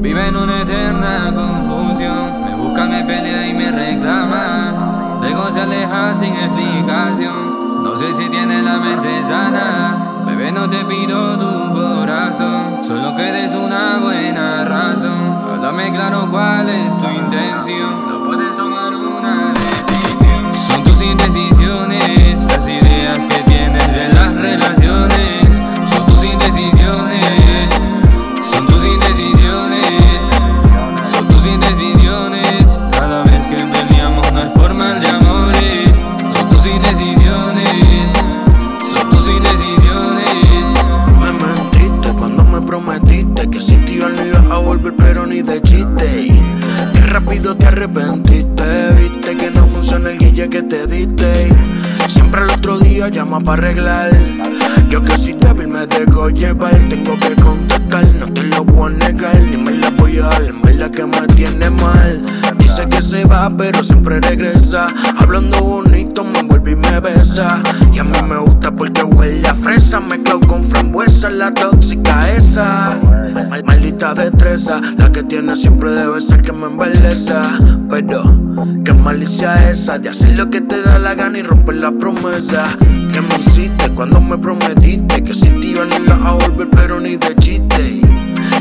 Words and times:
Vive 0.00 0.28
en 0.28 0.36
una 0.36 0.60
eterna 0.60 1.32
confusión. 1.34 2.44
Me 2.44 2.54
busca, 2.54 2.84
me 2.84 3.02
pelea 3.02 3.48
y 3.48 3.54
me 3.54 3.72
reclama. 3.72 5.18
Luego 5.20 5.50
se 5.50 5.60
aleja 5.60 6.14
sin 6.14 6.34
explicación. 6.34 7.82
No 7.82 7.96
sé 7.96 8.14
si 8.14 8.28
tiene 8.30 8.62
la 8.62 8.78
mente 8.78 9.24
sana. 9.24 10.22
Bebé, 10.24 10.52
no 10.52 10.70
te 10.70 10.84
pido 10.84 11.36
tu 11.36 11.74
corazón. 11.74 12.84
Solo 12.86 13.16
que 13.16 13.28
eres 13.28 13.56
una 13.56 13.98
buena 14.00 14.64
razón. 14.64 15.36
Háblame 15.52 15.92
claro 15.92 16.28
cuál 16.30 16.68
es 16.68 16.96
tu 16.96 17.08
intención. 17.08 18.08
No 18.08 18.24
puedes 18.24 18.54
tomar 18.54 18.94
una 18.94 19.52
decisión. 19.52 20.54
Son 20.54 20.84
tus 20.84 21.02
indecisiones. 21.02 21.97
Indecisiones. 31.68 32.78
Cada 32.90 33.22
vez 33.24 33.46
que 33.46 33.56
peleamos 33.56 34.32
no 34.32 34.52
por 34.54 34.74
mal 34.74 35.00
de 35.00 35.08
amores. 35.08 35.90
Son 36.32 36.48
tus 36.48 36.66
indecisiones, 36.66 38.10
son 38.92 39.08
tus 39.10 39.28
indecisiones. 39.28 40.24
Me 41.20 41.32
mentiste 41.32 42.14
cuando 42.14 42.44
me 42.44 42.60
prometiste 42.62 43.48
que 43.48 43.60
sin 43.60 43.84
ti 43.84 43.98
yo 43.98 44.08
no 44.08 44.24
ibas 44.24 44.50
a 44.50 44.58
volver, 44.58 44.94
pero 44.96 45.26
ni 45.26 45.42
de 45.42 45.60
chiste. 45.62 46.28
Qué 46.92 47.00
rápido 47.00 47.56
te 47.56 47.66
arrepentiste, 47.66 48.90
viste 48.96 49.36
que 49.36 49.50
no 49.50 49.66
funciona 49.66 50.10
el 50.10 50.18
guille 50.18 50.48
que 50.48 50.62
te 50.62 50.86
diste. 50.86 51.48
Siempre 52.06 52.42
al 52.42 52.50
otro 52.50 52.78
día 52.78 53.08
llama 53.08 53.40
para 53.40 53.62
arreglar. 53.62 54.10
Yo 54.88 55.02
que 55.02 55.16
soy 55.16 55.34
débil 55.34 55.68
me 55.68 55.86
dejo 55.86 56.30
llevar, 56.30 56.74
tengo 56.88 57.18
que 57.18 57.36
contestar, 57.42 58.06
no 58.14 58.26
te 58.32 58.42
lo 58.44 58.64
voy 58.64 58.90
a 58.90 58.96
negar, 58.96 59.38
ni 59.40 59.56
me 59.58 59.72
la 59.72 59.90
voy 59.90 60.18
a 60.18 60.22
dar, 60.22 60.52
verdad 60.62 60.90
que 60.90 61.04
me 61.04 61.27
se 63.08 63.24
va, 63.24 63.48
pero 63.56 63.82
siempre 63.82 64.20
regresa. 64.20 64.86
Hablando 65.18 65.62
bonito, 65.62 66.24
me 66.24 66.40
envuelve 66.40 66.72
y 66.72 66.76
me 66.76 67.00
besa. 67.00 67.62
Y 67.94 67.98
a 68.00 68.04
mí 68.04 68.18
me 68.28 68.36
gusta 68.36 68.70
porque 68.70 69.02
huele 69.02 69.48
a 69.48 69.54
fresa, 69.54 69.98
mezclado 69.98 70.40
con 70.40 70.62
frambuesa, 70.62 71.30
la 71.30 71.54
tóxica 71.54 72.30
esa. 72.30 72.98
Mal- 73.48 73.64
maldita 73.64 74.12
destreza, 74.12 74.82
la 74.98 75.10
que 75.10 75.22
tiene 75.22 75.56
siempre 75.56 75.90
debe 75.90 76.20
ser 76.20 76.42
que 76.42 76.52
me 76.52 76.66
embeleza. 76.66 77.58
Pero, 77.88 78.22
qué 78.84 78.92
malicia 78.92 79.70
esa 79.70 79.98
de 79.98 80.10
hacer 80.10 80.36
lo 80.36 80.50
que 80.50 80.60
te 80.60 80.82
da 80.82 80.98
la 80.98 81.14
gana 81.14 81.38
y 81.38 81.42
romper 81.42 81.76
la 81.76 81.92
promesa. 81.92 82.66
Que 83.10 83.22
me 83.22 83.38
hiciste 83.38 83.88
cuando 83.94 84.20
me 84.20 84.36
prometiste 84.36 85.22
que 85.22 85.32
ti 85.32 85.72
yo 85.74 85.86
no 85.86 85.96
ibas 85.96 86.20
a 86.20 86.32
volver, 86.32 86.68
pero 86.68 87.00
ni 87.00 87.16
de 87.16 87.34
chiste. 87.36 88.02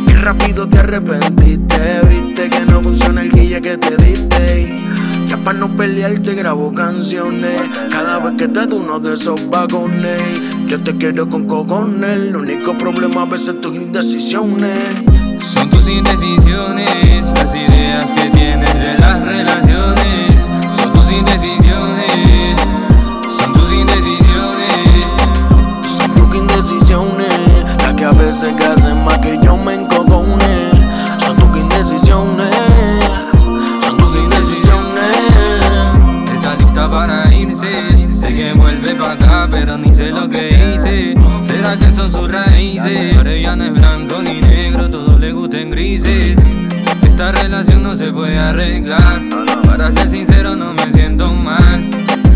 Qué 0.08 0.14
rápido 0.16 0.68
te 0.68 0.80
arrepentiste, 0.80 2.02
viste 2.10 2.50
que 2.50 2.66
no 2.66 2.82
funciona 2.82 3.22
el 3.22 3.30
que 3.62 3.78
te 3.78 3.96
diste. 3.98 4.84
Ya 5.26 5.38
para 5.44 5.58
no 5.58 5.76
pelearte 5.76 6.36
grabo 6.36 6.74
canciones. 6.74 7.62
Cada 7.90 8.20
vez 8.20 8.34
que 8.38 8.48
te 8.48 8.68
doy 8.68 8.80
uno 8.82 9.00
de 9.00 9.16
esos 9.16 9.50
vagones, 9.50 10.22
yo 10.68 10.82
te 10.82 10.96
quiero 10.98 11.28
con 11.28 11.46
cogones. 11.46 12.10
El 12.10 12.36
único 12.36 12.76
problema 12.76 13.24
a 13.24 13.26
veces 13.26 13.60
tus 13.60 13.76
indecisiones. 13.76 14.96
Son 15.42 15.70
tus 15.70 15.88
indecisiones, 15.90 17.32
las 17.34 17.56
ideas 17.56 18.12
que 18.14 18.30
tienes 18.30 18.74
de 18.74 18.98
las 19.00 19.26
relaciones. 19.26 20.36
Son 20.76 20.94
tus 20.94 21.10
indecisiones, 21.12 22.58
son 23.30 23.54
tus 23.54 23.72
indecisiones. 23.72 24.28
Son 25.88 26.14
tus 26.14 26.36
indecisiones, 26.36 27.66
las 27.80 27.94
que 27.94 28.06
a 28.06 28.12
veces 28.12 28.50
que 28.56 28.64
hacen 28.64 29.04
más 29.04 29.18
que 29.20 29.40
yo 29.42 29.58
me 29.58 29.74
encogone. 29.74 29.97
Pero 39.60 39.78
ni 39.78 39.94
sé 39.94 40.12
lo 40.12 40.30
que 40.30 40.50
hice. 40.50 41.16
¿Será 41.42 41.78
que 41.78 41.92
son 41.92 42.12
sus 42.12 42.32
raíces? 42.32 43.18
Ahora 43.18 43.36
ya 43.36 43.56
no 43.56 43.64
es 43.66 43.74
blanco 43.74 44.22
ni 44.22 44.40
negro, 44.40 44.90
todo 44.90 45.18
le 45.18 45.32
gusta 45.32 45.60
en 45.60 45.72
grises. 45.72 46.38
Esta 47.02 47.32
relación 47.32 47.82
no 47.82 47.98
se 47.98 48.12
puede 48.12 48.38
arreglar. 48.38 49.22
Para 49.64 49.92
ser 49.92 50.10
sincero, 50.10 50.56
no 50.56 50.74
me 50.74 50.92
siento 50.94 51.34
mal. 51.34 51.90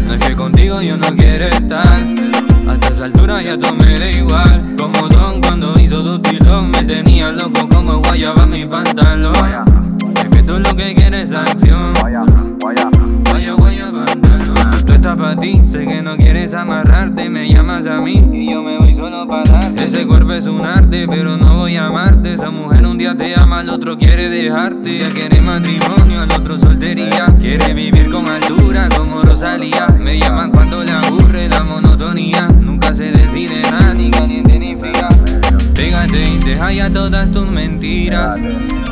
No 0.06 0.14
es 0.16 0.20
que 0.20 0.36
contigo 0.36 0.82
yo 0.82 0.98
no 0.98 1.16
quiero 1.16 1.46
estar. 1.46 2.02
A 2.68 2.92
esa 2.92 3.06
altura 3.06 3.42
ya 3.42 3.58
todo 3.58 3.76
me 3.76 4.00
da 4.00 4.09
igual. 4.09 4.76
Como 4.76 5.08
Don 5.08 5.42
cuando 5.42 5.80
hizo 5.80 6.03
tu 6.03 6.20
tilón, 6.20 6.72
me 6.72 6.84
tenía 6.84 7.32
loco 7.32 7.70
como 7.70 8.00
guayaba 8.00 8.48
mi 8.48 8.66
pantalón. 8.66 9.36
Es 10.16 10.30
que 10.30 10.42
tú 10.42 10.58
lo 10.59 10.76
que 10.76 10.96
quieres 10.96 11.30
es 11.30 11.36
acción. 11.36 12.00
Sé 15.63 15.88
que 15.88 16.02
no 16.03 16.18
quieres 16.18 16.53
amarrarte. 16.53 17.29
Me 17.29 17.50
llamas 17.50 17.88
a 17.88 18.00
mí 18.00 18.24
y 18.31 18.52
yo 18.52 18.62
me 18.62 18.78
voy 18.78 18.94
solo 18.94 19.28
para 19.28 19.52
darte. 19.52 19.84
Ese 19.84 20.06
cuerpo 20.06 20.34
es 20.34 20.46
un 20.46 20.63
arte, 20.63 21.07
pero 21.07 21.38
no 21.38 21.57
voy 21.57 21.78
a 21.78 21.88
amarte. 21.88 22.34
Esa 22.34 22.52
mujer 22.52 22.85
un 22.85 22.97
día 22.97 23.16
te 23.18 23.34
ama, 23.35 23.59
al 23.59 23.69
otro 23.69 23.97
quiere 23.97 24.29
dejarte. 24.29 24.97
Ella 24.97 25.09
quiere 25.13 25.41
matrimonio, 25.41 26.22
al 26.22 26.31
otro 26.31 26.59
soltería. 26.59 27.25
Quiere 27.40 27.74
vivir 27.74 28.09
con 28.12 28.28
altura 28.29 28.88
como 28.96 29.24
Rosalía. 29.24 29.88
Me 30.00 30.19
llaman 30.19 30.52
cuando 30.52 30.84
le 30.84 30.91
aburre 30.91 31.50
la 31.50 31.63
monotonía. 31.63 32.47
Nunca 32.47 32.94
se 32.94 33.12
decide 33.12 33.63
nada, 33.63 33.94
ni 33.96 34.12
caliente 34.12 34.59
ni 34.59 34.75
fría. 34.75 35.09
Pégate 35.73 36.23
y 36.23 36.38
deja 36.38 36.72
ya 36.72 36.91
todas 36.91 37.31
tus 37.31 37.47
mentiras. 37.47 38.40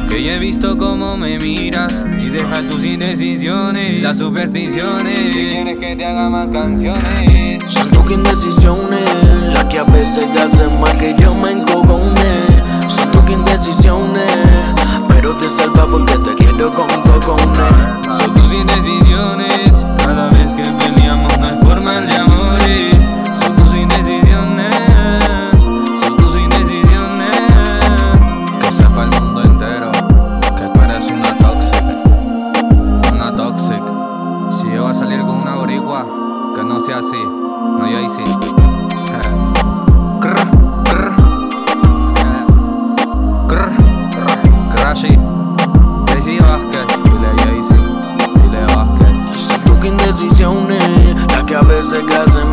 Que 0.09 0.23
ya 0.23 0.35
he 0.35 0.39
visto 0.39 0.75
cómo 0.77 1.17
me 1.17 1.37
miras. 1.37 2.03
Y 2.19 2.29
deja 2.29 2.65
tus 2.65 2.83
indecisiones, 2.83 4.01
las 4.01 4.17
supersticiones. 4.17 5.15
Si 5.15 5.31
quieres 5.31 5.77
que 5.77 5.95
te 5.95 6.05
haga 6.05 6.29
más 6.29 6.49
canciones. 6.49 7.63
Son 7.67 7.89
tus 7.91 8.11
indecisiones, 8.11 9.07
las 9.53 9.65
que 9.65 9.77
a 9.77 9.83
veces 9.83 10.25
te 10.33 10.39
hacen 10.39 10.79
más 10.81 10.95
que 10.95 11.15
yo 11.19 11.35
me 11.35 11.51
encogone. 11.51 12.47
Son 12.87 13.11
tus 13.11 13.29
indecisiones, 13.29 14.31
pero 15.07 15.37
te 15.37 15.47
salva 15.47 15.85
porque 15.85 16.17
te 16.17 16.33
quiero 16.33 16.73
con 16.73 16.98
Vázquez. 51.91 52.33
Son 52.33 52.41
tus 52.41 52.48